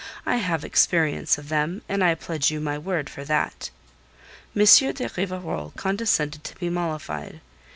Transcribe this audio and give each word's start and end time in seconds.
I 0.25 0.37
have 0.37 0.65
experience 0.65 1.37
of 1.37 1.49
them, 1.49 1.83
and 1.87 2.03
I 2.03 2.15
pledge 2.15 2.49
you 2.49 2.59
my 2.59 2.75
word 2.75 3.07
for 3.07 3.23
that." 3.25 3.69
M. 4.55 4.65
de 4.65 5.07
Rivarol 5.15 5.73
condescended 5.75 6.43
to 6.45 6.55
be 6.55 6.71
mollified. 6.71 7.39